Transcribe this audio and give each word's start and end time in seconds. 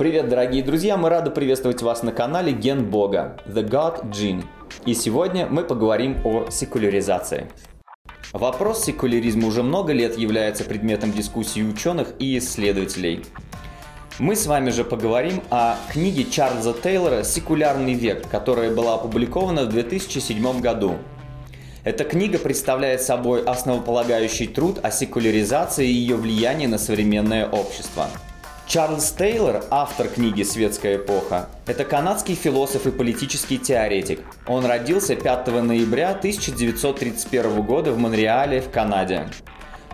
Привет, 0.00 0.30
дорогие 0.30 0.62
друзья! 0.62 0.96
Мы 0.96 1.10
рады 1.10 1.30
приветствовать 1.30 1.82
вас 1.82 2.02
на 2.02 2.10
канале 2.10 2.54
Ген 2.54 2.90
Бога 2.90 3.36
The 3.46 3.62
God 3.62 4.10
Gene. 4.10 4.42
И 4.86 4.94
сегодня 4.94 5.46
мы 5.46 5.62
поговорим 5.62 6.16
о 6.24 6.48
секуляризации. 6.48 7.50
Вопрос 8.32 8.82
секуляризма 8.82 9.46
уже 9.46 9.62
много 9.62 9.92
лет 9.92 10.16
является 10.16 10.64
предметом 10.64 11.12
дискуссии 11.12 11.60
ученых 11.62 12.14
и 12.18 12.38
исследователей. 12.38 13.26
Мы 14.18 14.36
с 14.36 14.46
вами 14.46 14.70
же 14.70 14.84
поговорим 14.84 15.42
о 15.50 15.76
книге 15.92 16.24
Чарльза 16.24 16.72
Тейлора 16.72 17.22
«Секулярный 17.22 17.92
век», 17.92 18.26
которая 18.30 18.74
была 18.74 18.94
опубликована 18.94 19.66
в 19.66 19.68
2007 19.68 20.62
году. 20.62 20.94
Эта 21.84 22.04
книга 22.04 22.38
представляет 22.38 23.02
собой 23.02 23.42
основополагающий 23.42 24.46
труд 24.46 24.78
о 24.82 24.90
секуляризации 24.90 25.86
и 25.86 25.92
ее 25.92 26.16
влиянии 26.16 26.66
на 26.66 26.78
современное 26.78 27.46
общество. 27.46 28.06
Чарльз 28.70 29.10
Тейлор, 29.10 29.64
автор 29.72 30.06
книги 30.06 30.44
«Светская 30.44 30.94
эпоха», 30.94 31.48
это 31.66 31.84
канадский 31.84 32.36
философ 32.36 32.86
и 32.86 32.92
политический 32.92 33.58
теоретик. 33.58 34.20
Он 34.46 34.64
родился 34.64 35.16
5 35.16 35.48
ноября 35.48 36.10
1931 36.10 37.62
года 37.62 37.90
в 37.90 37.98
Монреале 37.98 38.60
в 38.60 38.70
Канаде. 38.70 39.28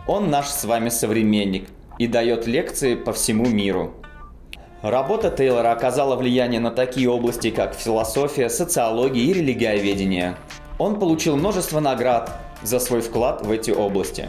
Он 0.06 0.28
наш 0.28 0.48
с 0.48 0.66
вами 0.66 0.90
современник 0.90 1.70
и 1.98 2.06
дает 2.06 2.46
лекции 2.46 2.96
по 2.96 3.14
всему 3.14 3.46
миру. 3.46 3.94
Работа 4.82 5.30
Тейлора 5.30 5.72
оказала 5.72 6.14
влияние 6.14 6.60
на 6.60 6.70
такие 6.70 7.08
области, 7.08 7.48
как 7.48 7.74
философия, 7.74 8.50
социология 8.50 9.24
и 9.24 9.32
религиоведение. 9.32 10.36
Он 10.78 10.98
получил 10.98 11.38
множество 11.38 11.80
наград 11.80 12.30
за 12.62 12.78
свой 12.78 13.00
вклад 13.00 13.40
в 13.40 13.50
эти 13.50 13.70
области. 13.70 14.28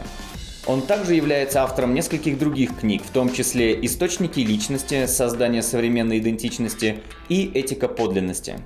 Он 0.68 0.82
также 0.82 1.14
является 1.14 1.62
автором 1.62 1.94
нескольких 1.94 2.38
других 2.38 2.78
книг, 2.80 3.02
в 3.02 3.10
том 3.10 3.32
числе 3.32 3.74
«Источники 3.86 4.40
личности», 4.40 5.06
«Создание 5.06 5.62
современной 5.62 6.18
идентичности» 6.18 7.00
и 7.30 7.50
«Этика 7.54 7.88
подлинности». 7.88 8.56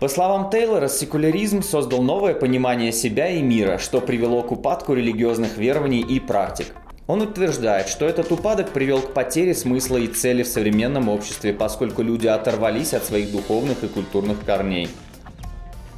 По 0.00 0.08
словам 0.08 0.50
Тейлора, 0.50 0.88
секуляризм 0.88 1.62
создал 1.62 2.02
новое 2.02 2.34
понимание 2.34 2.90
себя 2.90 3.30
и 3.30 3.40
мира, 3.42 3.78
что 3.78 4.00
привело 4.00 4.42
к 4.42 4.50
упадку 4.50 4.92
религиозных 4.94 5.56
верований 5.56 6.00
и 6.00 6.18
практик. 6.18 6.74
Он 7.06 7.22
утверждает, 7.22 7.86
что 7.86 8.06
этот 8.06 8.32
упадок 8.32 8.70
привел 8.70 9.00
к 9.00 9.14
потере 9.14 9.54
смысла 9.54 9.98
и 9.98 10.08
цели 10.08 10.42
в 10.42 10.48
современном 10.48 11.08
обществе, 11.08 11.52
поскольку 11.52 12.02
люди 12.02 12.26
оторвались 12.26 12.92
от 12.92 13.04
своих 13.04 13.30
духовных 13.30 13.84
и 13.84 13.86
культурных 13.86 14.44
корней. 14.44 14.88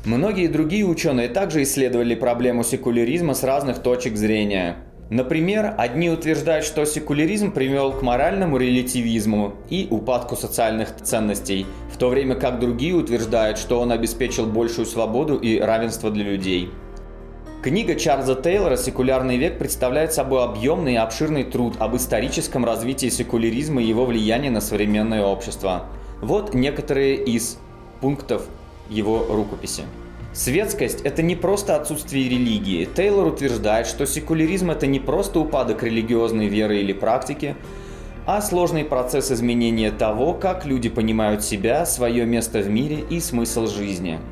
Многие 0.04 0.48
другие 0.48 0.84
ученые 0.84 1.28
также 1.28 1.62
исследовали 1.62 2.14
проблему 2.14 2.64
секуляризма 2.64 3.32
с 3.32 3.42
разных 3.42 3.82
точек 3.82 4.16
зрения. 4.16 4.76
Например, 5.08 5.72
одни 5.78 6.10
утверждают, 6.10 6.64
что 6.64 6.84
секуляризм 6.84 7.52
привел 7.52 7.92
к 7.92 8.02
моральному 8.02 8.56
релятивизму 8.56 9.54
и 9.70 9.86
упадку 9.88 10.34
социальных 10.34 10.96
ценностей, 10.96 11.64
в 11.92 11.96
то 11.96 12.08
время 12.08 12.34
как 12.34 12.58
другие 12.58 12.94
утверждают, 12.94 13.56
что 13.56 13.80
он 13.80 13.92
обеспечил 13.92 14.46
большую 14.46 14.84
свободу 14.84 15.36
и 15.36 15.60
равенство 15.60 16.10
для 16.10 16.24
людей. 16.24 16.70
Книга 17.62 17.94
Чарльза 17.94 18.34
Тейлора 18.34 18.76
«Секулярный 18.76 19.36
век» 19.36 19.58
представляет 19.58 20.12
собой 20.12 20.42
объемный 20.42 20.94
и 20.94 20.96
обширный 20.96 21.44
труд 21.44 21.74
об 21.78 21.94
историческом 21.94 22.64
развитии 22.64 23.08
секуляризма 23.08 23.82
и 23.82 23.86
его 23.86 24.06
влиянии 24.06 24.48
на 24.48 24.60
современное 24.60 25.24
общество. 25.24 25.86
Вот 26.20 26.52
некоторые 26.52 27.14
из 27.14 27.58
пунктов 28.00 28.46
его 28.88 29.24
рукописи. 29.28 29.82
Светскость– 30.36 31.00
это 31.04 31.22
не 31.22 31.34
просто 31.34 31.76
отсутствие 31.76 32.28
религии. 32.28 32.84
Тейлор 32.84 33.28
утверждает, 33.28 33.86
что 33.86 34.04
секуляризм– 34.04 34.70
это 34.72 34.86
не 34.86 35.00
просто 35.00 35.40
упадок 35.40 35.82
религиозной 35.82 36.48
веры 36.48 36.76
или 36.76 36.92
практики, 36.92 37.56
а 38.26 38.42
сложный 38.42 38.84
процесс 38.84 39.32
изменения 39.32 39.90
того, 39.90 40.34
как 40.34 40.66
люди 40.66 40.90
понимают 40.90 41.42
себя, 41.42 41.86
свое 41.86 42.26
место 42.26 42.58
в 42.58 42.68
мире 42.68 43.02
и 43.08 43.18
смысл 43.18 43.66
жизни– 43.66 44.20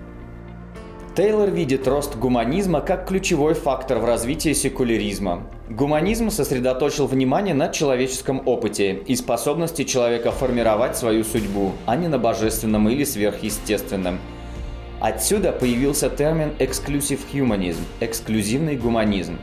Тейлор 1.17 1.49
видит 1.49 1.87
рост 1.87 2.17
гуманизма 2.17 2.81
как 2.81 3.07
ключевой 3.07 3.55
фактор 3.55 3.99
в 3.99 4.05
развитии 4.05 4.53
секуляризма. 4.53 5.47
Гуманизм 5.71 6.29
сосредоточил 6.29 7.07
внимание 7.07 7.55
на 7.55 7.69
человеческом 7.69 8.43
опыте 8.47 8.95
и 9.07 9.15
способности 9.15 9.85
человека 9.85 10.33
формировать 10.33 10.97
свою 10.97 11.23
судьбу, 11.23 11.71
а 11.87 11.95
не 11.95 12.09
на 12.09 12.19
божественном 12.19 12.89
или 12.89 13.05
сверхъестественном. 13.05 14.19
Отсюда 15.07 15.53
появился 15.53 16.09
термин 16.09 16.55
«exclusive 16.59 17.21
humanism»– 17.31 17.83
эксклюзивный 18.01 18.77
гуманизм. 18.77 19.39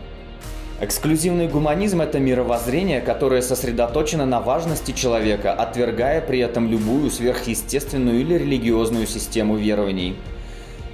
Эксклюзивный 0.80 1.48
гуманизм– 1.48 2.02
это 2.02 2.18
мировоззрение, 2.20 3.00
которое 3.00 3.44
сосредоточено 3.44 4.26
на 4.26 4.42
важности 4.42 4.92
человека, 4.92 5.54
отвергая 5.54 6.20
при 6.20 6.40
этом 6.40 6.68
любую 6.68 7.12
сверхъестественную 7.12 8.22
или 8.22 8.40
религиозную 8.40 9.06
систему 9.06 9.56
верований– 9.56 10.16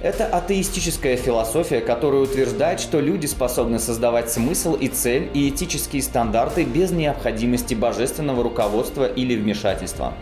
это 0.00 0.26
атеистическая 0.26 1.16
философия, 1.16 1.80
которая 1.80 2.20
утверждает, 2.20 2.78
что 2.78 3.00
люди 3.00 3.26
способны 3.26 3.80
создавать 3.80 4.30
смысл 4.30 4.74
и 4.74 4.86
цель 4.86 5.28
и 5.34 5.48
этические 5.48 6.02
стандарты 6.02 6.62
без 6.62 6.92
необходимости 6.92 7.74
божественного 7.74 8.44
руководства 8.44 9.06
или 9.06 9.34
вмешательства. 9.34 10.14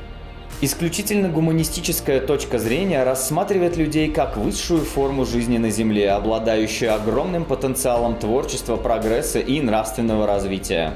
Исключительно 0.62 1.28
гуманистическая 1.28 2.18
точка 2.18 2.58
зрения 2.58 3.04
рассматривает 3.04 3.76
людей 3.76 4.10
как 4.10 4.38
высшую 4.38 4.86
форму 4.86 5.26
жизни 5.26 5.58
на 5.58 5.68
Земле, 5.68 6.10
обладающую 6.12 6.94
огромным 6.94 7.44
потенциалом 7.44 8.18
творчества, 8.18 8.76
прогресса 8.76 9.38
и 9.38 9.60
нравственного 9.60 10.26
развития. 10.26 10.94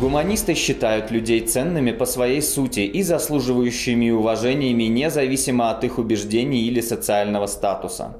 Гуманисты 0.00 0.54
считают 0.54 1.12
людей 1.12 1.42
ценными 1.42 1.92
по 1.92 2.06
своей 2.06 2.42
сути 2.42 2.80
и 2.80 3.04
заслуживающими 3.04 4.10
уважениями 4.10 4.84
независимо 4.84 5.70
от 5.70 5.84
их 5.84 5.98
убеждений 5.98 6.62
или 6.62 6.80
социального 6.80 7.46
статуса. 7.46 8.16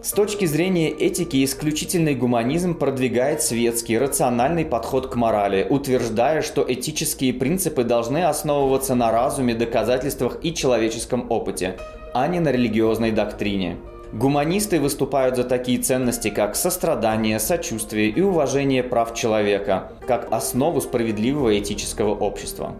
С 0.00 0.12
точки 0.12 0.44
зрения 0.44 0.90
этики, 0.90 1.44
исключительный 1.44 2.14
гуманизм 2.14 2.78
продвигает 2.78 3.42
светский, 3.42 3.98
рациональный 3.98 4.64
подход 4.64 5.08
к 5.08 5.16
морали, 5.16 5.66
утверждая, 5.68 6.40
что 6.42 6.64
этические 6.66 7.34
принципы 7.34 7.82
должны 7.82 8.24
основываться 8.24 8.94
на 8.94 9.10
разуме, 9.10 9.56
доказательствах 9.56 10.38
и 10.42 10.54
человеческом 10.54 11.26
опыте, 11.30 11.78
а 12.14 12.28
не 12.28 12.38
на 12.38 12.52
религиозной 12.52 13.10
доктрине. 13.10 13.76
Гуманисты 14.12 14.78
выступают 14.78 15.34
за 15.34 15.42
такие 15.42 15.82
ценности, 15.82 16.30
как 16.30 16.54
сострадание, 16.54 17.40
сочувствие 17.40 18.08
и 18.08 18.20
уважение 18.20 18.84
прав 18.84 19.14
человека, 19.14 19.90
как 20.06 20.28
основу 20.30 20.80
справедливого 20.80 21.58
этического 21.58 22.14
общества. 22.14 22.76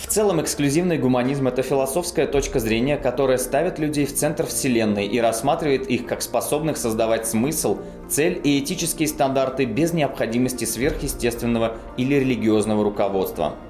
В 0.00 0.06
целом, 0.06 0.40
эксклюзивный 0.40 0.96
гуманизм– 0.96 1.46
это 1.48 1.62
философская 1.62 2.26
точка 2.26 2.58
зрения, 2.58 2.96
которая 2.96 3.36
ставит 3.36 3.78
людей 3.78 4.06
в 4.06 4.14
центр 4.14 4.46
Вселенной 4.46 5.06
и 5.06 5.20
рассматривает 5.20 5.88
их 5.88 6.06
как 6.06 6.22
способных 6.22 6.78
создавать 6.78 7.26
смысл, 7.26 7.78
цель 8.08 8.40
и 8.42 8.58
этические 8.58 9.08
стандарты 9.08 9.66
без 9.66 9.92
необходимости 9.92 10.64
сверхъестественного 10.64 11.76
или 11.98 12.14
религиозного 12.14 12.82
руководства– 12.82 13.54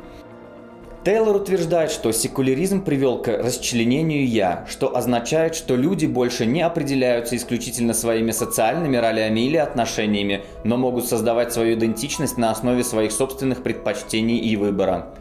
Тейлор 1.03 1.37
утверждает, 1.37 1.91
что 1.91 2.13
секуляризм 2.13 2.85
привел 2.85 3.23
к 3.23 3.29
расчленению 3.29 4.29
«я», 4.29 4.67
что 4.69 4.95
означает, 4.95 5.55
что 5.55 5.75
люди 5.75 6.05
больше 6.05 6.45
не 6.45 6.61
определяются 6.61 7.37
исключительно 7.37 7.95
своими 7.95 8.33
социальными 8.33 8.99
ролями 8.99 9.41
или 9.41 9.57
отношениями, 9.57 10.43
но 10.63 10.77
могут 10.77 11.07
создавать 11.07 11.55
свою 11.55 11.79
идентичность 11.79 12.37
на 12.37 12.51
основе 12.51 12.85
своих 12.85 13.13
собственных 13.13 13.63
предпочтений 13.63 14.37
и 14.37 14.57
выбора. 14.57 15.15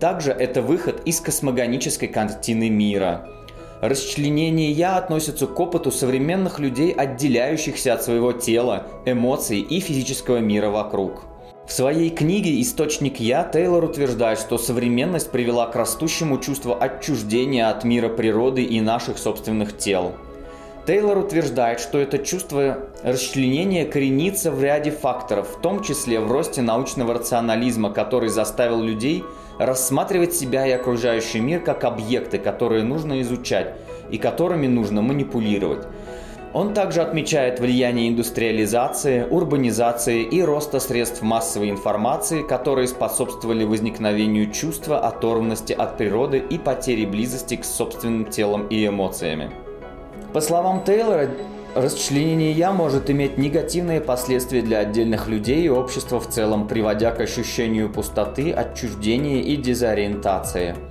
Также 0.00 0.30
это 0.30 0.60
выход 0.60 1.00
из 1.06 1.20
космогонической 1.20 2.08
картины 2.08 2.68
мира. 2.68 3.28
Расчленение 3.80 4.70
«я» 4.70 4.96
относится 4.96 5.46
к 5.46 5.58
опыту 5.58 5.90
современных 5.90 6.58
людей, 6.58 6.92
отделяющихся 6.92 7.94
от 7.94 8.02
своего 8.02 8.32
тела, 8.32 8.86
эмоций 9.04 9.60
и 9.60 9.80
физического 9.80 10.38
мира 10.38 10.70
вокруг. 10.70 11.24
В 11.66 11.72
своей 11.72 12.10
книге 12.10 12.60
«Источник 12.60 13.20
Я» 13.20 13.42
Тейлор 13.42 13.84
утверждает, 13.84 14.38
что 14.38 14.56
современность 14.56 15.30
привела 15.30 15.66
к 15.66 15.76
растущему 15.76 16.38
чувству 16.38 16.76
отчуждения 16.78 17.68
от 17.68 17.84
мира 17.84 18.08
природы 18.08 18.62
и 18.62 18.80
наших 18.80 19.18
собственных 19.18 19.76
тел. 19.76 20.12
Тейлор 20.86 21.18
утверждает, 21.18 21.80
что 21.80 21.98
это 21.98 22.18
чувство 22.18 22.78
расчленения 23.02 23.84
коренится 23.84 24.52
в 24.52 24.62
ряде 24.62 24.92
факторов, 24.92 25.56
в 25.56 25.60
том 25.60 25.82
числе 25.82 26.20
в 26.20 26.30
росте 26.30 26.62
научного 26.62 27.14
рационализма, 27.14 27.90
который 27.90 28.28
заставил 28.28 28.80
людей 28.80 29.24
рассматривать 29.58 30.34
себя 30.34 30.66
и 30.66 30.72
окружающий 30.72 31.40
мир 31.40 31.60
как 31.60 31.84
объекты, 31.84 32.38
которые 32.38 32.84
нужно 32.84 33.20
изучать 33.22 33.74
и 34.10 34.18
которыми 34.18 34.66
нужно 34.66 35.02
манипулировать. 35.02 35.86
Он 36.52 36.72
также 36.72 37.02
отмечает 37.02 37.60
влияние 37.60 38.08
индустриализации, 38.08 39.26
урбанизации 39.28 40.22
и 40.22 40.40
роста 40.42 40.80
средств 40.80 41.20
массовой 41.20 41.70
информации, 41.70 42.42
которые 42.42 42.88
способствовали 42.88 43.64
возникновению 43.64 44.50
чувства 44.52 45.00
оторванности 45.00 45.74
от 45.74 45.98
природы 45.98 46.38
и 46.38 46.56
потери 46.56 47.04
близости 47.04 47.56
к 47.56 47.64
собственным 47.64 48.24
телам 48.24 48.68
и 48.68 48.86
эмоциями. 48.86 49.50
По 50.32 50.40
словам 50.40 50.82
Тейлора, 50.84 51.28
расчленение 51.76 52.52
«я» 52.52 52.72
может 52.72 53.10
иметь 53.10 53.38
негативные 53.38 54.00
последствия 54.00 54.62
для 54.62 54.80
отдельных 54.80 55.28
людей 55.28 55.62
и 55.62 55.68
общества 55.68 56.18
в 56.18 56.28
целом, 56.28 56.66
приводя 56.66 57.10
к 57.12 57.20
ощущению 57.20 57.92
пустоты, 57.92 58.52
отчуждения 58.52 59.42
и 59.42 59.56
дезориентации– 59.56 60.74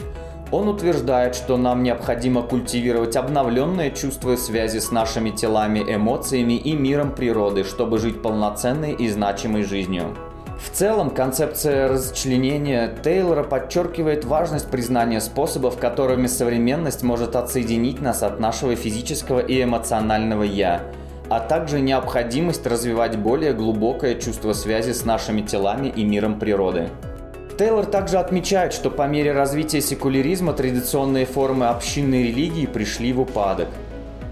Он 0.52 0.70
утверждает, 0.70 1.36
что 1.36 1.58
нам 1.58 1.84
необходимо 1.84 2.42
культивировать 2.44 3.16
обновленное 3.16 3.90
чувство 3.92 4.36
связи 4.36 4.80
с 4.80 4.92
нашими 4.92 5.32
телами, 5.32 5.80
эмоциями 5.80 6.54
и 6.54 6.74
миром 6.74 7.14
природы, 7.14 7.64
чтобы 7.64 7.98
жить 7.98 8.22
полноценной 8.22 8.94
и 8.94 9.10
значимой 9.10 9.64
жизнью. 9.64 10.16
В 10.60 10.69
целом, 10.69 11.10
концепция 11.10 11.90
расчленения 11.90 12.94
Тейлора 13.04 13.44
подчеркивает 13.44 14.25
важность 14.25 14.68
признания 14.68 15.19
способов, 15.19 15.78
которыми 15.78 16.28
современность 16.28 17.04
может 17.04 17.36
отсоединить 17.36 18.02
нас 18.02 18.24
от 18.24 18.40
нашего 18.40 18.75
физического 18.75 19.40
и 19.40 19.62
эмоционального 19.63 20.44
«я», 20.44 20.81
а 21.30 21.40
также 21.40 21.81
необходимость 21.81 22.66
развивать 22.66 23.18
более 23.18 23.54
глубокое 23.54 24.16
чувство 24.16 24.54
связи 24.54 24.92
с 24.92 25.06
нашими 25.06 25.42
телами 25.42 25.88
и 25.88 26.04
миром 26.04 26.40
природы. 26.40 26.90
Тейлор 27.57 27.86
также 27.86 28.18
отмечает, 28.18 28.74
что 28.74 28.90
по 28.90 29.07
мере 29.07 29.31
развития 29.31 29.81
секуляризма 29.81 30.54
традиционные 30.54 31.25
формы 31.25 31.68
общинной 31.68 32.24
религии 32.24 32.66
пришли 32.66 33.13
в 33.13 33.22
упадок. 33.22 33.69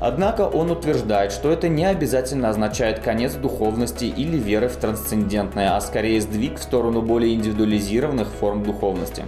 Однако 0.06 0.42
он 0.42 0.70
утверждает, 0.70 1.32
что 1.32 1.50
это 1.50 1.70
не 1.70 1.86
обязательно 1.86 2.50
означает 2.50 3.00
конец 3.00 3.36
духовности 3.36 4.04
или 4.04 4.36
веры 4.36 4.68
в 4.68 4.76
трансцендентное, 4.76 5.78
а 5.78 5.80
скорее 5.80 6.20
сдвиг 6.20 6.60
в 6.60 6.62
сторону 6.64 7.02
более 7.02 7.34
индивидуализированных 7.34 8.28
форм 8.28 8.64
духовности. 8.64 9.24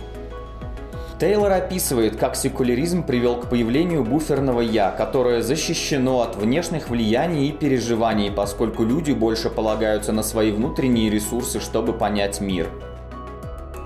Тейлор 1.18 1.54
описывает, 1.54 2.18
как 2.18 2.36
секуляризм 2.36 3.04
привел 3.04 3.38
к 3.38 3.50
появлению 3.50 4.04
буферного 4.04 4.60
«я», 4.60 4.92
которое 4.92 5.42
защищено 5.42 6.20
от 6.20 6.36
внешних 6.36 6.90
влияний 6.90 7.48
и 7.48 7.52
переживаний, 7.54 8.30
поскольку 8.30 8.84
люди 8.84 9.14
больше 9.14 9.50
полагаются 9.50 10.12
на 10.12 10.24
свои 10.24 10.52
внутренние 10.52 11.10
ресурсы, 11.10 11.62
чтобы 11.62 11.94
понять 11.94 12.42
мир– 12.42 12.68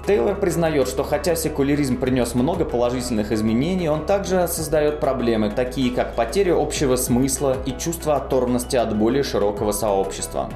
Тейлор 0.09 0.39
признает, 0.39 0.87
что 0.87 1.03
хотя 1.03 1.35
секуляризм 1.35 1.99
принес 1.99 2.33
много 2.33 2.65
положительных 2.65 3.31
изменений, 3.31 3.89
он 3.89 4.07
также 4.07 4.47
создает 4.47 4.99
проблемы, 4.99 5.51
такие 5.51 5.93
как 5.93 6.15
потеря 6.15 6.59
общего 6.59 6.95
смысла 6.95 7.57
и 7.67 7.77
чувство 7.77 8.15
оторванности 8.15 8.75
от 8.75 8.97
более 8.97 9.21
широкого 9.21 9.71
сообщества. 9.71 10.49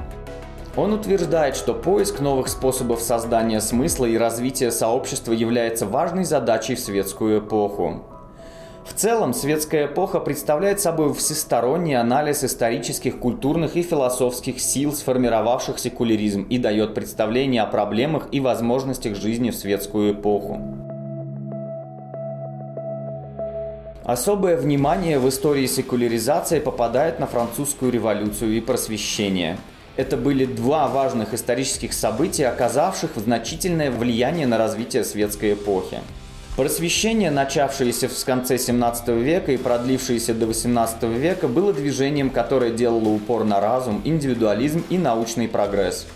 Он 0.74 0.92
утверждает, 0.92 1.54
что 1.54 1.72
поиск 1.72 2.18
новых 2.18 2.48
способов 2.48 3.00
создания 3.00 3.60
смысла 3.60 4.06
и 4.06 4.18
развития 4.18 4.72
сообщества 4.72 5.30
является 5.30 5.86
важной 5.86 6.24
задачей 6.24 6.74
в 6.74 6.80
светскую 6.80 7.38
эпоху. 7.38 8.02
В 8.84 8.92
целом, 8.92 9.32
светская 9.32 9.86
эпоха 9.86 10.20
представляет 10.20 10.78
собой 10.78 11.14
всесторонний 11.14 11.94
анализ 11.94 12.44
исторических, 12.44 13.18
культурных 13.18 13.76
и 13.76 13.82
философских 13.82 14.60
сил, 14.60 14.92
сформировавших 14.92 15.78
секуляризм, 15.78 16.42
и 16.42 16.58
дает 16.58 16.94
представление 16.94 17.62
о 17.62 17.66
проблемах 17.66 18.28
и 18.30 18.40
возможностях 18.40 19.16
жизни 19.16 19.50
в 19.50 19.56
светскую 19.56 20.12
эпоху. 20.12 20.60
Особое 24.04 24.58
внимание 24.58 25.18
в 25.18 25.26
истории 25.30 25.66
секуляризации 25.66 26.58
попадает 26.58 27.18
на 27.18 27.26
французскую 27.26 27.90
революцию 27.90 28.54
и 28.54 28.60
просвещение. 28.60 29.56
Это 29.96 30.18
были 30.18 30.44
два 30.44 30.88
важных 30.88 31.32
исторических 31.32 31.94
события, 31.94 32.48
оказавших 32.48 33.12
значительное 33.16 33.90
влияние 33.90 34.46
на 34.46 34.58
развитие 34.58 35.04
светской 35.04 35.54
эпохи. 35.54 36.00
Просвещение, 36.56 37.32
начавшееся 37.32 38.08
в 38.08 38.24
конце 38.24 38.58
17 38.58 39.08
века 39.08 39.50
и 39.50 39.56
продлившееся 39.56 40.34
до 40.34 40.46
18 40.46 41.02
века, 41.02 41.48
было 41.48 41.72
движением, 41.72 42.30
которое 42.30 42.70
делало 42.70 43.08
упор 43.08 43.42
на 43.42 43.60
разум, 43.60 44.00
индивидуализм 44.04 44.84
и 44.88 44.96
научный 44.96 45.48
прогресс. 45.48 46.06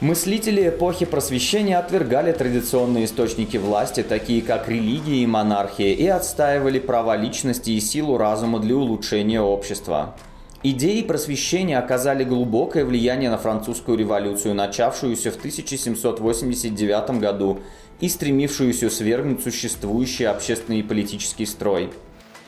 Мыслители 0.00 0.66
эпохи 0.70 1.04
просвещения 1.04 1.78
отвергали 1.78 2.32
традиционные 2.32 3.04
источники 3.04 3.58
власти, 3.58 4.02
такие 4.02 4.40
как 4.40 4.66
религия 4.66 5.22
и 5.22 5.26
монархия, 5.26 5.92
и 5.92 6.06
отстаивали 6.06 6.78
права 6.78 7.14
личности 7.14 7.72
и 7.72 7.80
силу 7.80 8.16
разума 8.16 8.60
для 8.60 8.76
улучшения 8.76 9.42
общества. 9.42 10.14
Идеи 10.62 11.02
просвещения 11.02 11.78
оказали 11.78 12.24
глубокое 12.24 12.84
влияние 12.84 13.30
на 13.30 13.36
французскую 13.36 13.98
революцию, 13.98 14.54
начавшуюся 14.54 15.30
в 15.30 15.36
1789 15.36 17.20
году 17.20 17.60
и 18.00 18.08
стремившуюся 18.08 18.90
свергнуть 18.90 19.42
существующий 19.42 20.24
общественный 20.24 20.80
и 20.80 20.82
политический 20.82 21.46
строй. 21.46 21.90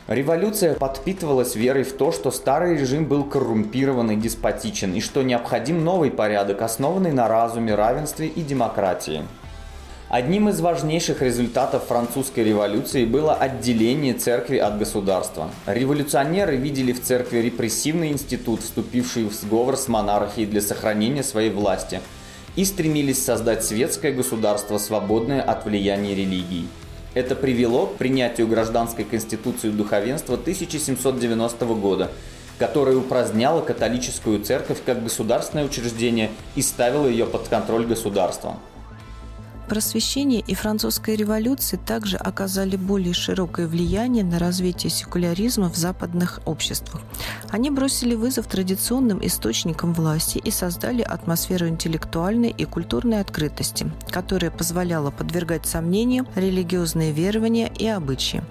Революция 0.07 0.75
подпитывалась 0.75 1.55
верой 1.55 1.85
в 1.85 1.93
то, 1.93 2.13
что 2.13 2.31
старый 2.31 2.79
режим 2.79 3.05
был 3.05 3.25
коррумпирован 3.25 4.11
и 4.13 4.17
деспотичен, 4.17 4.95
и 4.95 5.01
что 5.01 5.23
необходим 5.23 5.85
новый 5.85 6.11
порядок, 6.11 6.63
основанный 6.63 7.13
на 7.13 7.29
разуме, 7.29 7.75
равенстве 7.75 8.29
и 8.29 8.41
демократии. 8.41 9.23
Одним 10.09 10.49
из 10.49 10.63
важнейших 10.63 11.21
результатов 11.21 11.85
французской 11.85 12.43
революции 12.43 13.05
было 13.05 13.35
отделение 13.35 14.15
церкви 14.15 14.57
от 14.57 14.79
государства. 14.79 15.51
Революционеры 15.67 16.57
видели 16.57 16.93
в 16.93 17.03
церкви 17.03 17.41
репрессивный 17.41 18.09
институт, 18.09 18.63
вступивший 18.63 19.25
в 19.25 19.35
сговор 19.35 19.77
с 19.77 19.89
монархией 19.89 20.47
для 20.47 20.63
сохранения 20.63 21.23
своей 21.23 21.51
власти– 21.51 22.01
и 22.59 22.65
стремились 22.65 23.25
создать 23.25 23.65
светское 23.65 24.11
государство, 24.11 24.79
свободное 24.79 25.41
от 25.41 25.65
влияния 25.65 26.17
религии. 26.17 26.67
Это 27.15 27.37
привело 27.37 27.87
к 27.87 27.95
принятию 27.95 28.49
гражданской 28.49 29.05
конституции 29.05 29.71
духовенства 29.71 30.35
1790 30.35 31.65
года, 31.77 32.11
которая 32.59 32.97
упраздняла 32.97 33.61
католическую 33.61 34.43
церковь 34.43 34.79
как 34.85 35.05
государственное 35.05 35.67
учреждение 35.67 36.33
и 36.57 36.63
ставила 36.63 37.07
ее 37.07 37.27
под 37.27 37.47
контроль 37.47 37.87
государства. 37.87 38.59
Просвещение 39.69 40.41
и 40.41 40.55
французская 40.55 41.15
революция 41.15 41.79
также 41.79 42.17
оказали 42.17 42.77
более 42.77 43.13
широкое 43.13 43.67
влияние 43.67 44.25
на 44.25 44.39
развитие 44.39 44.89
секуляризма 44.89 45.69
в 45.69 45.77
западных 45.77 46.41
обществах. 46.47 47.03
Они 47.51 47.71
бросили 47.71 48.15
вызов 48.15 48.47
традиционным 48.47 49.25
источникам 49.25 49.93
власти 49.93 50.39
и 50.39 50.51
создали 50.51 51.03
атмосферу 51.03 51.69
интеллектуальной 51.69 52.49
и 52.51 52.65
культурной 52.65 53.21
открытости, 53.21 53.91
которая 54.11 54.51
позволяла 54.51 55.11
подвергать 55.11 55.67
сомнению 55.67 56.27
религиозные 56.35 57.13
верования 57.13 57.71
и 57.79 57.87
обычаи. 57.87 58.43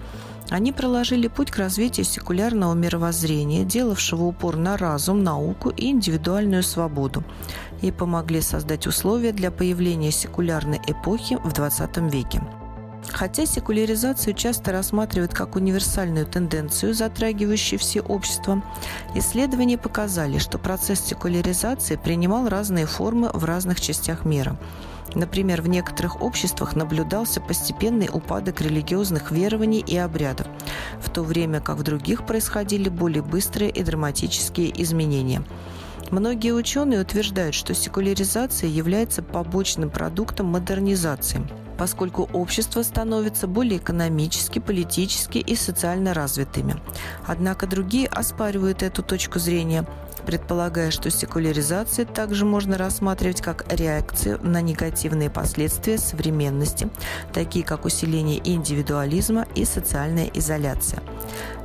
Они 0.49 0.71
проложили 0.71 1.27
путь 1.27 1.51
к 1.51 1.57
развитию 1.57 2.05
секулярного 2.05 2.73
мировоззрения, 2.73 3.65
делавшего 3.65 4.23
упор 4.23 4.55
на 4.55 4.77
разум, 4.77 5.21
науку 5.21 5.69
и 5.69 5.89
индивидуальную 5.89 6.63
свободу, 6.63 7.23
и 7.81 7.91
помогли 7.91 8.41
создать 8.41 8.87
условия 8.87 9.31
для 9.31 9.51
появления 9.51 10.11
секулярной 10.11 10.79
эпохи 10.87 11.37
в 11.43 11.53
XX 11.53 12.09
веке. 12.09 12.41
Хотя 13.09 13.45
секуляризацию 13.45 14.33
часто 14.33 14.71
рассматривают 14.71 15.33
как 15.33 15.55
универсальную 15.55 16.25
тенденцию, 16.25 16.93
затрагивающую 16.93 17.79
все 17.79 18.01
общества, 18.01 18.61
исследования 19.15 19.77
показали, 19.77 20.39
что 20.39 20.57
процесс 20.57 20.99
секуляризации 21.01 21.95
принимал 21.95 22.49
разные 22.49 22.85
формы 22.85 23.29
в 23.33 23.45
разных 23.45 23.79
частях 23.79 24.25
мира– 24.25 24.59
Например, 25.15 25.61
в 25.61 25.67
некоторых 25.67 26.21
обществах 26.21 26.75
наблюдался 26.75 27.41
постепенный 27.41 28.09
упадок 28.11 28.61
религиозных 28.61 29.31
верований 29.31 29.79
и 29.79 29.97
обрядов, 29.97 30.47
в 31.01 31.09
то 31.09 31.23
время 31.23 31.61
как 31.61 31.77
в 31.77 31.83
других 31.83 32.25
происходили 32.25 32.89
более 32.89 33.23
быстрые 33.23 33.71
и 33.71 33.83
драматические 33.83 34.81
изменения. 34.81 35.43
Многие 36.09 36.51
ученые 36.53 37.01
утверждают, 37.01 37.53
что 37.53 37.73
секуляризация 37.73 38.69
является 38.69 39.21
побочным 39.21 39.89
продуктом 39.89 40.45
модернизации, 40.47 41.45
поскольку 41.77 42.29
общество 42.31 42.81
становится 42.81 43.45
более 43.45 43.79
экономически, 43.79 44.59
политически 44.59 45.39
и 45.39 45.55
социально 45.55 46.13
развитыми. 46.13 46.75
Однако 47.25 47.67
другие 47.67 48.07
оспаривают 48.07 48.83
эту 48.83 49.03
точку 49.03 49.39
зрения– 49.39 49.85
предполагая, 50.27 50.91
что 50.91 51.09
секуляризацию 51.09 52.05
также 52.05 52.45
можно 52.45 52.77
рассматривать 52.77 53.41
как 53.41 53.65
реакцию 53.73 54.39
на 54.43 54.61
негативные 54.61 55.29
последствия 55.29 55.97
современности, 55.97 56.89
такие 57.33 57.63
как 57.63 57.85
усиление 57.85 58.41
индивидуализма 58.43 59.47
и 59.55 59.63
социальная 59.63 60.25
изоляция. 60.33 61.01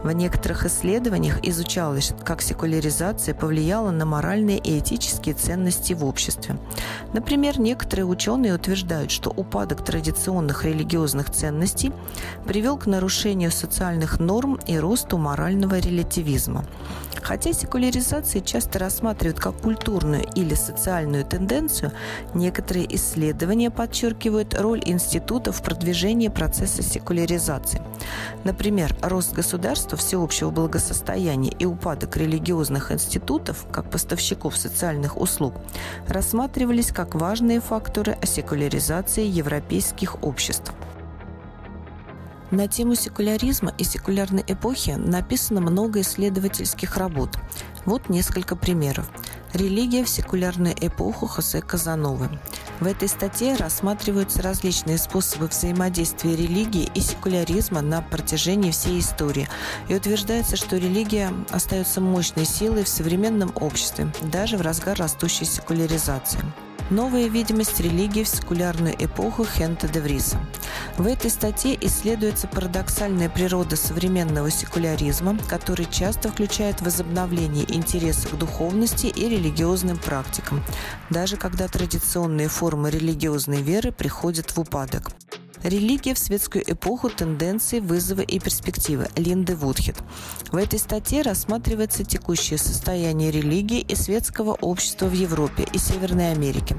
В 0.04 0.10
некоторых 0.12 0.64
исследованиях 0.64 1.44
изучалось, 1.44 2.12
как 2.24 2.40
секуляризация 2.40 3.34
повлияла 3.34 3.90
на 3.90 4.04
моральные 4.04 4.58
и 4.58 4.78
этические 4.78 5.34
ценности 5.34 5.92
в 5.92 6.04
обществе. 6.04 6.56
Например, 7.12 7.58
некоторые 7.58 8.06
ученые 8.06 8.54
утверждают, 8.54 9.10
что 9.10 9.30
упадок 9.30 9.84
традиционных 9.84 10.64
религиозных 10.64 11.30
ценностей 11.30 11.92
привел 12.46 12.78
к 12.78 12.86
нарушению 12.86 13.50
социальных 13.50 14.20
норм 14.20 14.60
и 14.66 14.78
росту 14.78 15.18
морального 15.18 15.78
релятивизма. 15.78 16.64
Хотя 17.22 17.52
секуляризация 17.52 18.42
часто 18.52 18.78
рассматривают 18.78 19.40
как 19.40 19.56
культурную 19.62 20.24
или 20.34 20.54
социальную 20.54 21.24
тенденцию, 21.24 21.92
некоторые 22.34 22.94
исследования 22.94 23.70
подчеркивают 23.70 24.54
роль 24.54 24.82
института 24.84 25.52
в 25.52 25.62
продвижении 25.62 26.28
процесса 26.28 26.82
секуляризации. 26.82 27.80
Например, 28.44 28.94
рост 29.00 29.32
государства 29.32 29.96
всеобщего 29.96 30.50
благосостояния 30.50 31.52
и 31.58 31.64
упадок 31.64 32.18
религиозных 32.18 32.92
институтов, 32.92 33.66
как 33.72 33.90
поставщиков 33.90 34.54
социальных 34.56 35.18
услуг, 35.18 35.54
рассматривались 36.06 36.92
как 36.92 37.14
важные 37.14 37.60
факторы 37.60 38.18
секуляризации 38.22 39.24
европейских 39.24 40.22
обществ. 40.22 40.72
На 42.52 42.68
тему 42.68 42.96
секуляризма 42.96 43.72
и 43.78 43.82
секулярной 43.82 44.44
эпохи 44.46 44.90
написано 44.90 45.62
много 45.62 46.02
исследовательских 46.02 46.98
работ. 46.98 47.30
Вот 47.84 48.08
несколько 48.08 48.56
примеров. 48.56 49.08
Религия 49.52 50.04
в 50.04 50.08
секулярную 50.08 50.74
эпоху 50.80 51.26
Хосе 51.26 51.60
Казановы. 51.60 52.30
В 52.80 52.86
этой 52.86 53.08
статье 53.08 53.54
рассматриваются 53.56 54.40
различные 54.40 54.98
способы 54.98 55.48
взаимодействия 55.48 56.34
религии 56.34 56.90
и 56.94 57.00
секуляризма 57.00 57.80
на 57.80 58.00
протяжении 58.00 58.70
всей 58.70 59.00
истории. 59.00 59.48
И 59.88 59.94
утверждается, 59.94 60.56
что 60.56 60.76
религия 60.76 61.32
остается 61.50 62.00
мощной 62.00 62.44
силой 62.44 62.84
в 62.84 62.88
современном 62.88 63.52
обществе, 63.56 64.12
даже 64.22 64.56
в 64.56 64.62
разгар 64.62 64.96
растущей 64.98 65.44
секуляризации. 65.44 66.40
Новая 66.92 67.26
видимость 67.26 67.80
религии 67.80 68.22
в 68.22 68.28
секулярную 68.28 68.94
эпоху 69.02 69.46
Хента 69.46 69.88
де 69.88 69.98
Вриса. 69.98 70.38
В 70.98 71.06
этой 71.06 71.30
статье 71.30 71.74
исследуется 71.80 72.46
парадоксальная 72.48 73.30
природа 73.30 73.76
современного 73.76 74.50
секуляризма, 74.50 75.38
который 75.48 75.86
часто 75.86 76.28
включает 76.28 76.82
возобновление 76.82 77.64
интереса 77.74 78.28
к 78.28 78.36
духовности 78.36 79.06
и 79.06 79.26
религиозным 79.26 79.96
практикам, 79.96 80.62
даже 81.08 81.38
когда 81.38 81.66
традиционные 81.66 82.48
формы 82.48 82.90
религиозной 82.90 83.62
веры 83.62 83.90
приходят 83.90 84.54
в 84.54 84.60
упадок. 84.60 85.12
Религия 85.62 86.14
в 86.14 86.18
светскую 86.18 86.64
эпоху, 86.70 87.08
тенденции, 87.08 87.80
вызовы 87.80 88.24
и 88.24 88.40
перспективы. 88.40 89.08
Линды 89.16 89.54
Вудхит. 89.54 89.96
В 90.50 90.56
этой 90.56 90.78
статье 90.78 91.22
рассматривается 91.22 92.04
текущее 92.04 92.58
состояние 92.58 93.30
религии 93.30 93.80
и 93.80 93.94
светского 93.94 94.52
общества 94.60 95.06
в 95.06 95.12
Европе 95.12 95.66
и 95.72 95.78
Северной 95.78 96.32
Америке, 96.32 96.76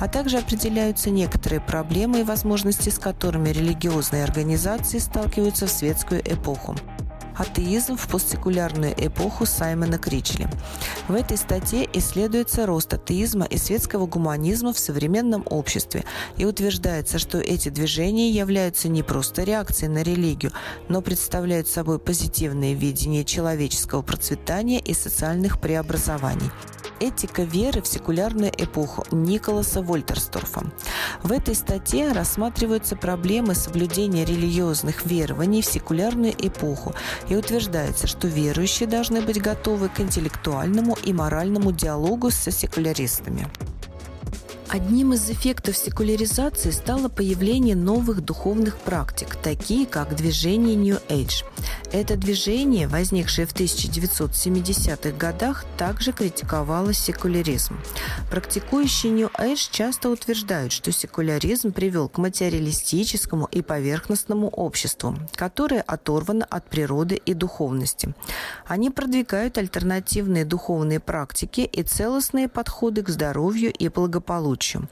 а 0.00 0.08
также 0.08 0.38
определяются 0.38 1.10
некоторые 1.10 1.60
проблемы 1.60 2.20
и 2.20 2.24
возможности, 2.24 2.88
с 2.88 2.98
которыми 2.98 3.50
религиозные 3.50 4.24
организации 4.24 4.98
сталкиваются 4.98 5.66
в 5.66 5.70
светскую 5.70 6.20
эпоху. 6.20 6.74
Атеизм 7.36 7.96
в 7.96 8.08
постсекулярную 8.08 8.94
эпоху 8.96 9.46
Саймона 9.46 9.98
Кричли. 9.98 10.48
В 11.08 11.14
этой 11.14 11.36
статье 11.36 11.88
исследуется 11.92 12.66
рост 12.66 12.92
атеизма 12.92 13.46
и 13.46 13.56
светского 13.56 14.06
гуманизма 14.06 14.72
в 14.72 14.78
современном 14.78 15.42
обществе 15.48 16.04
и 16.36 16.44
утверждается, 16.44 17.18
что 17.18 17.38
эти 17.38 17.70
движения 17.70 18.30
являются 18.30 18.88
не 18.88 19.02
просто 19.02 19.44
реакцией 19.44 19.88
на 19.88 20.02
религию, 20.02 20.52
но 20.88 21.00
представляют 21.00 21.68
собой 21.68 21.98
позитивное 21.98 22.74
видение 22.74 23.24
человеческого 23.24 24.02
процветания 24.02 24.78
и 24.78 24.92
социальных 24.92 25.60
преобразований. 25.60 26.50
Этика 27.00 27.42
веры 27.42 27.82
в 27.82 27.88
секулярную 27.88 28.52
эпоху 28.56 29.04
Николаса 29.10 29.82
Вольтерсторфа. 29.82 30.70
В 31.24 31.32
этой 31.32 31.56
статье 31.56 32.12
рассматриваются 32.12 32.94
проблемы 32.94 33.56
соблюдения 33.56 34.24
религиозных 34.24 35.04
верований 35.04 35.62
в 35.62 35.66
секулярную 35.66 36.32
эпоху 36.38 36.94
и 37.28 37.36
утверждается, 37.36 38.06
что 38.06 38.28
верующие 38.28 38.88
должны 38.88 39.20
быть 39.20 39.40
готовы 39.40 39.88
к 39.88 40.00
интеллектуальному 40.00 40.96
и 41.04 41.12
моральному 41.12 41.72
диалогу 41.72 42.30
со 42.30 42.50
секуляристами. 42.50 43.48
Одним 44.72 45.12
из 45.12 45.28
эффектов 45.28 45.76
секуляризации 45.76 46.70
стало 46.70 47.10
появление 47.10 47.76
новых 47.76 48.24
духовных 48.24 48.78
практик, 48.78 49.36
такие 49.36 49.84
как 49.84 50.16
движение 50.16 50.76
New 50.76 50.98
Age. 51.10 51.44
Это 51.92 52.16
движение, 52.16 52.88
возникшее 52.88 53.46
в 53.46 53.54
1970-х 53.54 55.10
годах, 55.18 55.66
также 55.76 56.12
критиковало 56.12 56.94
секуляризм. 56.94 57.78
Практикующие 58.30 59.12
New 59.12 59.28
Age 59.38 59.68
часто 59.70 60.08
утверждают, 60.08 60.72
что 60.72 60.90
секуляризм 60.90 61.70
привел 61.72 62.08
к 62.08 62.16
материалистическому 62.16 63.44
и 63.52 63.60
поверхностному 63.60 64.48
обществу, 64.48 65.18
которое 65.34 65.82
оторвано 65.82 66.46
от 66.46 66.70
природы 66.70 67.16
и 67.16 67.34
духовности. 67.34 68.14
Они 68.66 68.88
продвигают 68.88 69.58
альтернативные 69.58 70.46
духовные 70.46 70.98
практики 70.98 71.60
и 71.60 71.82
целостные 71.82 72.48
подходы 72.48 73.02
к 73.02 73.10
здоровью 73.10 73.70
и 73.70 73.90
благополучию 73.90 74.61
ночью. 74.62 74.88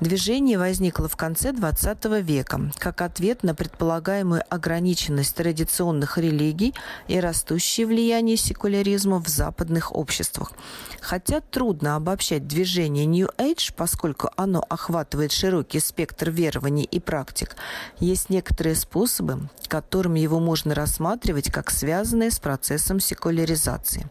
Движение 0.00 0.58
возникло 0.58 1.08
в 1.08 1.16
конце 1.16 1.50
XX 1.50 2.22
века 2.22 2.70
как 2.78 3.00
ответ 3.00 3.42
на 3.42 3.54
предполагаемую 3.54 4.42
ограниченность 4.48 5.34
традиционных 5.34 6.18
религий 6.18 6.72
и 7.08 7.18
растущее 7.18 7.86
влияние 7.86 8.36
секуляризма 8.36 9.18
в 9.18 9.26
западных 9.26 9.94
обществах. 9.94 10.52
Хотя 11.00 11.40
трудно 11.40 11.96
обобщать 11.96 12.46
движение 12.46 13.06
New 13.06 13.28
Age, 13.38 13.72
поскольку 13.76 14.30
оно 14.36 14.64
охватывает 14.68 15.32
широкий 15.32 15.80
спектр 15.80 16.30
верований 16.30 16.84
и 16.84 17.00
практик, 17.00 17.56
есть 17.98 18.30
некоторые 18.30 18.76
способы, 18.76 19.48
которыми 19.66 20.20
его 20.20 20.38
можно 20.38 20.74
рассматривать 20.74 21.50
как 21.50 21.70
связанные 21.70 22.30
с 22.30 22.38
процессом 22.38 23.00
секуляризации. 23.00 24.08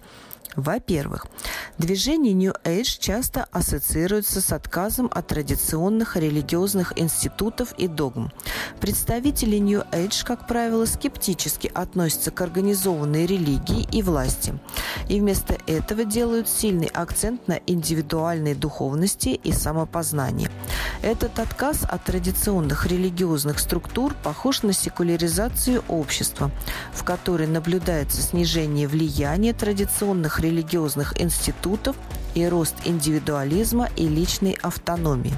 Во-первых, 0.58 1.28
движение 1.78 2.34
New 2.34 2.54
Age 2.64 2.98
часто 3.00 3.46
ассоциируется 3.52 4.42
с 4.42 4.52
отказом 4.52 5.08
от 5.14 5.28
традиционных 5.28 6.16
религиозных 6.16 6.94
институтов 6.96 7.74
и 7.78 7.88
догм. 7.88 8.32
Представители 8.80 9.58
New 9.58 9.84
Age, 9.92 10.26
как 10.26 10.48
правило, 10.48 10.86
скептически 10.86 11.72
относятся 11.72 12.32
к 12.32 12.42
организованной 12.42 13.28
религии 13.28 13.88
и 13.92 14.02
власти, 14.02 14.58
и 15.08 15.20
вместо 15.20 15.60
этого 15.68 16.06
делают 16.06 16.50
сильный 16.50 16.88
акцент 16.88 17.48
на 17.48 17.60
индивидуальной 17.68 18.56
духовности 18.56 19.30
и 19.30 19.52
самопознании. 19.52 20.50
Этот 21.04 21.38
отказ 21.38 21.84
от 21.84 22.04
традиционных 22.06 22.88
религиозных 22.88 23.60
структур 23.60 24.16
похож 24.24 24.64
на 24.64 24.74
секуляризацию 24.74 25.84
общества, 25.88 26.50
в 26.94 27.04
которой 27.04 27.46
наблюдается 27.46 28.24
снижение 28.24 28.88
влияния 28.88 29.54
традиционных 29.54 30.40
религиозных 30.48 31.20
институтов 31.22 31.96
и 32.36 32.48
рост 32.48 32.76
индивидуализма 32.86 33.90
и 33.96 34.08
личной 34.08 34.58
автономии. 34.62 35.34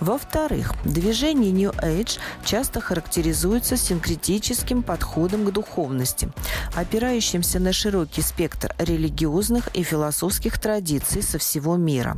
Во-вторых, 0.00 0.74
движение 0.84 1.50
New 1.50 1.70
Age 1.70 2.18
часто 2.44 2.80
характеризуется 2.80 3.76
синкретическим 3.76 4.84
подходом 4.84 5.44
к 5.44 5.52
духовности, 5.52 6.30
опирающимся 6.74 7.58
на 7.58 7.72
широкий 7.72 8.22
спектр 8.22 8.74
религиозных 8.78 9.68
и 9.74 9.82
философских 9.82 10.60
традиций 10.60 11.22
со 11.22 11.38
всего 11.38 11.76
мира. 11.76 12.16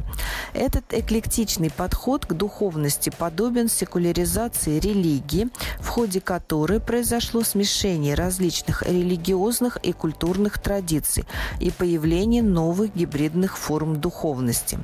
Этот 0.53 0.85
эклектичный 0.93 1.71
подход 1.71 2.27
к 2.27 2.35
духовности 2.35 3.11
подобен 3.17 3.69
секуляризации 3.69 4.79
религии, 4.79 5.49
в 5.79 5.89
ходе 5.89 6.21
которой 6.21 6.81
произошло 6.81 7.43
смешение 7.43 8.15
различных 8.15 8.83
религиозных 8.83 9.79
и 9.79 9.93
культурных 9.93 10.59
традиций 10.59 11.25
и 11.61 11.71
появление 11.71 12.43
новых 12.43 12.95
гибридных 12.95 13.57
форм 13.57 14.01
духовности. 14.01 14.79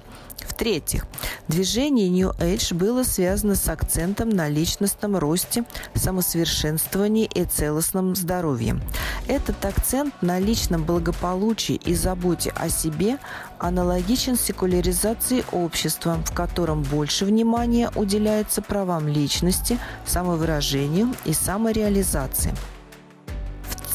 В-третьих, 0.56 1.04
движение 1.48 2.08
New 2.08 2.30
Age 2.38 2.72
было 2.72 3.02
связано 3.02 3.56
с 3.56 3.68
акцентом 3.68 4.30
на 4.30 4.48
личностном 4.48 5.18
росте, 5.18 5.64
самосовершенствовании 5.92 7.26
и 7.26 7.44
целостном 7.44 8.16
здоровье. 8.16 8.80
Этот 9.28 9.62
акцент 9.66 10.14
на 10.22 10.38
личном 10.38 10.82
благополучии 10.84 11.74
и 11.74 11.94
заботе 11.94 12.54
о 12.56 12.70
себе 12.70 13.18
аналогичен 13.58 14.38
секуляризации 14.38 15.44
общества, 15.52 16.16
в 16.24 16.32
котором 16.32 16.82
больше 16.84 17.26
внимания 17.26 17.90
уделяется 17.94 18.62
правам 18.62 19.08
личности, 19.08 19.78
самовыражению 20.06 21.14
и 21.26 21.34
самореализации 21.34 22.54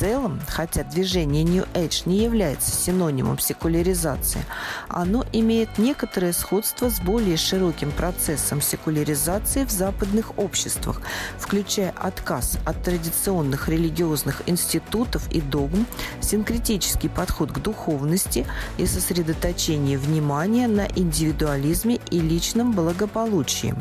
целом, 0.02 0.40
хотя 0.48 0.84
движение 0.84 1.44
New 1.44 1.68
Age 1.74 2.10
не 2.10 2.24
является 2.24 2.72
синонимом 2.72 3.38
секуляризации, 3.38 4.44
оно 4.88 5.24
имеет 5.32 5.78
некоторое 5.78 6.34
сходство 6.34 6.90
с 6.90 7.00
более 7.00 7.38
широким 7.38 7.92
процессом 7.92 8.62
секуляризации 8.62 9.64
в 9.64 9.70
западных 9.70 10.40
обществах, 10.40 11.02
включая 11.38 11.92
отказ 11.92 12.58
от 12.66 12.82
традиционных 12.82 13.70
религиозных 13.70 14.42
институтов 14.48 15.32
и 15.32 15.40
догм, 15.40 15.86
синкретический 16.20 17.10
подход 17.10 17.52
к 17.52 17.60
духовности 17.60 18.48
и 18.80 18.88
сосредоточение 18.88 20.00
внимания 20.00 20.68
на 20.68 20.88
индивидуализме 20.96 22.00
и 22.10 22.20
личном 22.20 22.72
благополучии. 22.72 23.76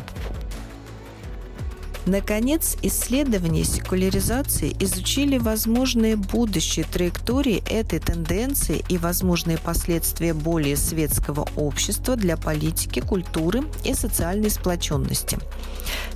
Наконец, 2.07 2.77
исследования 2.83 3.65
секуляризации 3.65 4.75
изучили 4.81 5.37
возможные 5.37 6.17
будущие 6.17 6.87
траектории 6.87 7.63
этой 7.69 7.99
тенденции 7.99 8.83
и 8.89 8.97
возможные 8.97 9.59
последствия 9.59 10.33
более 10.33 10.77
светского 10.77 11.47
общества 11.57 12.17
для 12.17 12.39
политики, 12.39 13.01
культуры 13.01 13.65
и 13.85 13.93
социальной 13.93 14.49
сплоченности. 14.51 15.39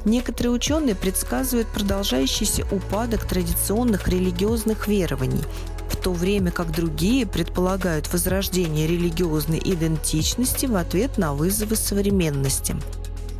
Некоторые 0.06 0.52
ученые 0.52 0.94
предсказывают 0.94 1.68
продолжающийся 1.68 2.64
упадок 2.70 3.28
традиционных 3.28 4.08
религиозных 4.08 4.88
верований, 4.88 5.44
в 5.90 5.96
то 5.96 6.12
время 6.12 6.50
как 6.50 6.72
другие 6.72 7.26
предполагают 7.26 8.10
возрождение 8.10 8.86
религиозной 8.86 9.60
идентичности 9.62 10.64
в 10.64 10.76
ответ 10.76 11.18
на 11.18 11.34
вызовы 11.34 11.76
современности– 11.76 12.74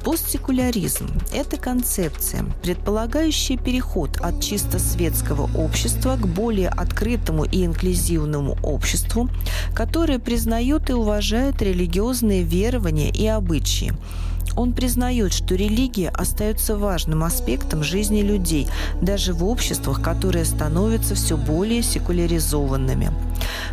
Постсекуляризм– 0.05 1.09
это 1.33 1.57
концепция, 1.57 2.45
предполагающая 2.63 3.57
переход 3.57 4.19
от 4.21 4.43
чисто 4.43 4.79
светского 4.79 5.49
общества 5.57 6.17
к 6.17 6.29
более 6.29 6.69
открытому 6.69 7.45
и 7.45 7.65
инклюзивному 7.65 8.59
обществу, 8.63 9.31
которое 9.75 10.19
признает 10.19 10.91
и 10.91 10.93
уважает 10.93 11.63
религиозные 11.63 12.43
верования 12.43 13.09
и 13.09 13.27
обычаи, 13.27 13.95
он 14.57 14.73
признает, 14.73 15.33
что 15.33 15.55
религия 15.55 16.09
остается 16.11 16.77
важным 16.77 17.25
аспектом 17.25 17.83
жизни 17.83 18.23
людей, 18.23 18.69
даже 19.01 19.33
в 19.33 19.45
обществах, 19.45 20.01
которые 20.03 20.45
становятся 20.45 21.15
все 21.15 21.37
более 21.37 21.83
секуляризованными. 21.83 23.11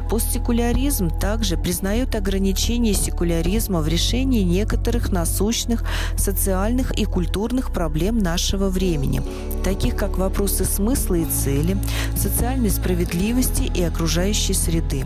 Постсекуляризм 0.09 1.09
также 1.09 1.57
признает 1.57 2.15
ограничение 2.15 2.93
секуляризма 2.93 3.81
в 3.81 3.87
решении 3.87 4.41
некоторых 4.41 5.11
насущных 5.11 5.83
социальных 6.17 6.91
и 6.97 7.05
культурных 7.05 7.71
проблем 7.71 8.19
нашего 8.19 8.69
времени, 8.69 9.21
таких 9.63 9.95
как 9.95 10.17
вопросы 10.17 10.65
смысла 10.65 11.15
и 11.15 11.25
цели, 11.25 11.77
социальной 12.15 12.69
справедливости 12.69 13.71
и 13.73 13.83
окружающей 13.83 14.53
среды. 14.53 15.05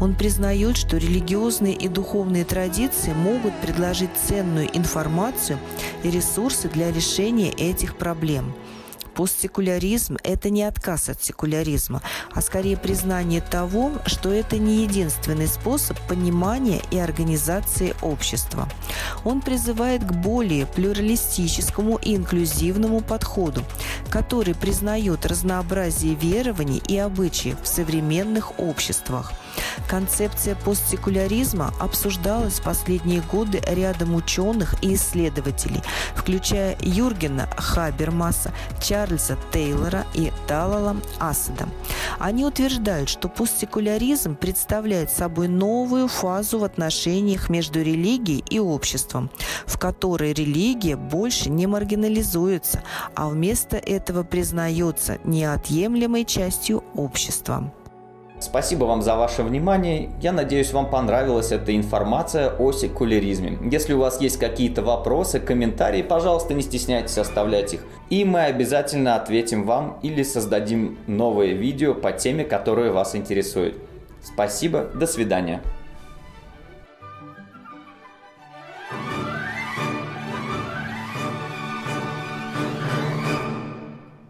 Он 0.00 0.14
признает, 0.14 0.76
что 0.76 0.98
религиозные 0.98 1.74
и 1.74 1.88
духовные 1.88 2.44
традиции 2.44 3.12
могут 3.12 3.54
предложить 3.60 4.10
ценную 4.28 4.68
информацию 4.76 5.03
и 6.02 6.10
ресурсы 6.10 6.68
для 6.68 6.90
решения 6.90 7.50
этих 7.50 7.96
проблем– 7.96 8.54
Постсекуляризм– 9.14 10.16
это 10.24 10.50
не 10.50 10.64
отказ 10.64 11.08
от 11.08 11.22
секуляризма, 11.22 12.02
а 12.32 12.40
скорее 12.40 12.76
признание 12.76 13.40
того, 13.40 13.92
что 14.06 14.32
это 14.32 14.58
не 14.58 14.82
единственный 14.82 15.46
способ 15.46 15.98
понимания 16.08 16.82
и 16.90 16.98
организации 16.98 17.94
общества. 18.02 18.68
Он 19.24 19.40
призывает 19.40 20.04
к 20.04 20.12
более 20.12 20.66
плюралистическому 20.66 21.96
и 21.96 22.16
инклюзивному 22.16 23.00
подходу, 23.00 23.62
который 24.10 24.54
признает 24.54 25.26
разнообразие 25.26 26.14
верований 26.14 26.82
и 26.88 26.98
обычаев 26.98 27.62
в 27.62 27.68
современных 27.68 28.58
обществах. 28.58 29.32
Концепция 29.88 30.54
постсекуляризма 30.54 31.72
обсуждалась 31.78 32.60
в 32.60 32.62
последние 32.62 33.20
годы 33.20 33.62
рядом 33.66 34.14
ученых 34.14 34.74
и 34.82 34.94
исследователей, 34.94 35.82
включая 36.14 36.76
Юргена 36.80 37.48
Хабермаса, 37.56 38.52
Чарльза 38.82 39.36
Тейлора 39.52 40.06
и 40.14 40.32
Талала 40.46 40.96
Асада. 41.18 41.68
Они 42.18 42.44
утверждают, 42.44 43.08
что 43.08 43.28
постсекуляризм 43.28 44.36
представляет 44.36 45.10
собой 45.10 45.48
новую 45.48 46.08
фазу 46.08 46.58
в 46.58 46.64
отношениях 46.64 47.48
между 47.48 47.82
религией 47.82 48.44
и 48.48 48.58
обществом, 48.58 49.30
в 49.66 49.78
которой 49.78 50.32
религия 50.32 50.96
больше 50.96 51.50
не 51.50 51.66
маргинализуется, 51.66 52.82
а 53.14 53.28
вместо 53.28 53.76
этого 53.76 54.22
признается 54.22 55.18
неотъемлемой 55.24 56.24
частью 56.24 56.84
общества. 56.94 57.72
Спасибо 58.44 58.84
вам 58.84 59.00
за 59.00 59.16
ваше 59.16 59.42
внимание. 59.42 60.10
Я 60.20 60.30
надеюсь, 60.30 60.74
вам 60.74 60.90
понравилась 60.90 61.50
эта 61.50 61.74
информация 61.74 62.50
о 62.50 62.72
секуляризме. 62.72 63.58
Если 63.72 63.94
у 63.94 64.00
вас 64.00 64.20
есть 64.20 64.38
какие-то 64.38 64.82
вопросы, 64.82 65.40
комментарии, 65.40 66.02
пожалуйста, 66.02 66.52
не 66.52 66.60
стесняйтесь 66.60 67.16
оставлять 67.16 67.72
их. 67.72 67.80
И 68.10 68.22
мы 68.26 68.42
обязательно 68.42 69.16
ответим 69.16 69.64
вам 69.64 69.98
или 70.02 70.22
создадим 70.22 70.98
новое 71.06 71.54
видео 71.54 71.94
по 71.94 72.12
теме, 72.12 72.44
которая 72.44 72.92
вас 72.92 73.16
интересует. 73.16 73.78
Спасибо, 74.22 74.90
до 74.94 75.06
свидания. 75.06 75.62